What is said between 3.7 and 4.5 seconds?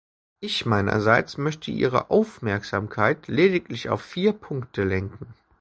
auf vier